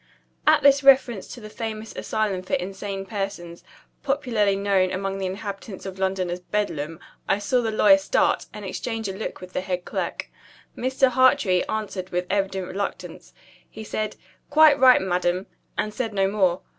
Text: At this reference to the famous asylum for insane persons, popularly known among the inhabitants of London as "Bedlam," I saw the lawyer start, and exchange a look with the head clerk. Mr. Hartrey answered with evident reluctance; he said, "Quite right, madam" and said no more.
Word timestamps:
At 0.47 0.63
this 0.63 0.81
reference 0.83 1.27
to 1.27 1.39
the 1.41 1.47
famous 1.51 1.95
asylum 1.95 2.41
for 2.41 2.55
insane 2.55 3.05
persons, 3.05 3.63
popularly 4.01 4.55
known 4.55 4.89
among 4.91 5.19
the 5.19 5.27
inhabitants 5.27 5.85
of 5.85 5.99
London 5.99 6.31
as 6.31 6.39
"Bedlam," 6.39 6.99
I 7.29 7.37
saw 7.37 7.61
the 7.61 7.69
lawyer 7.69 7.99
start, 7.99 8.47
and 8.51 8.65
exchange 8.65 9.07
a 9.07 9.13
look 9.13 9.41
with 9.41 9.53
the 9.53 9.61
head 9.61 9.85
clerk. 9.85 10.31
Mr. 10.75 11.09
Hartrey 11.09 11.63
answered 11.69 12.09
with 12.09 12.25
evident 12.31 12.67
reluctance; 12.69 13.31
he 13.69 13.83
said, 13.83 14.15
"Quite 14.49 14.79
right, 14.79 15.03
madam" 15.03 15.45
and 15.77 15.93
said 15.93 16.15
no 16.15 16.27
more. 16.27 16.61